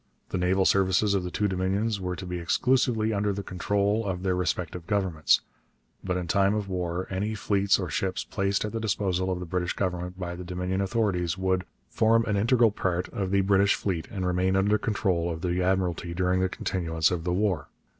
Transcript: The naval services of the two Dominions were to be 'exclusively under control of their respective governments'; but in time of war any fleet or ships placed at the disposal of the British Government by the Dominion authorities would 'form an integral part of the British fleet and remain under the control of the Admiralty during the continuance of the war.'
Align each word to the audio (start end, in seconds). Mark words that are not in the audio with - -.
The 0.29 0.39
naval 0.39 0.65
services 0.65 1.13
of 1.13 1.23
the 1.23 1.29
two 1.29 1.47
Dominions 1.47 1.99
were 2.01 2.15
to 2.15 2.25
be 2.25 2.39
'exclusively 2.39 3.13
under 3.13 3.35
control 3.43 4.03
of 4.03 4.23
their 4.23 4.35
respective 4.35 4.87
governments'; 4.87 5.41
but 6.03 6.17
in 6.17 6.25
time 6.25 6.55
of 6.55 6.67
war 6.67 7.05
any 7.11 7.35
fleet 7.35 7.79
or 7.79 7.87
ships 7.87 8.23
placed 8.23 8.65
at 8.65 8.71
the 8.71 8.79
disposal 8.79 9.29
of 9.29 9.39
the 9.39 9.45
British 9.45 9.73
Government 9.73 10.19
by 10.19 10.35
the 10.35 10.43
Dominion 10.43 10.81
authorities 10.81 11.37
would 11.37 11.65
'form 11.87 12.25
an 12.25 12.35
integral 12.35 12.71
part 12.71 13.09
of 13.09 13.29
the 13.29 13.41
British 13.41 13.75
fleet 13.75 14.07
and 14.09 14.25
remain 14.25 14.55
under 14.55 14.71
the 14.71 14.79
control 14.79 15.29
of 15.31 15.41
the 15.41 15.61
Admiralty 15.61 16.15
during 16.15 16.39
the 16.39 16.49
continuance 16.49 17.11
of 17.11 17.23
the 17.23 17.31
war.' 17.31 17.67